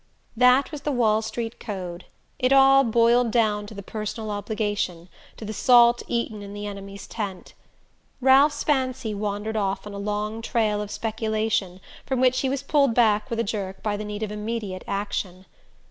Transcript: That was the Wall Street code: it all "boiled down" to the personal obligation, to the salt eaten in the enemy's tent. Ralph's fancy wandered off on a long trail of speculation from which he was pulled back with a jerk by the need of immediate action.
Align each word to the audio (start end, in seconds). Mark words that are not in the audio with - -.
That 0.35 0.71
was 0.71 0.81
the 0.81 0.91
Wall 0.91 1.21
Street 1.21 1.59
code: 1.59 2.05
it 2.39 2.51
all 2.51 2.83
"boiled 2.83 3.29
down" 3.29 3.67
to 3.67 3.75
the 3.75 3.83
personal 3.83 4.31
obligation, 4.31 5.09
to 5.37 5.45
the 5.45 5.53
salt 5.53 6.01
eaten 6.07 6.41
in 6.41 6.55
the 6.55 6.65
enemy's 6.65 7.05
tent. 7.05 7.53
Ralph's 8.19 8.63
fancy 8.63 9.13
wandered 9.13 9.55
off 9.55 9.85
on 9.85 9.93
a 9.93 9.99
long 9.99 10.41
trail 10.41 10.81
of 10.81 10.89
speculation 10.89 11.79
from 12.03 12.19
which 12.19 12.39
he 12.39 12.49
was 12.49 12.63
pulled 12.63 12.95
back 12.95 13.29
with 13.29 13.39
a 13.39 13.43
jerk 13.43 13.83
by 13.83 13.95
the 13.95 14.03
need 14.03 14.23
of 14.23 14.31
immediate 14.31 14.83
action. 14.87 15.45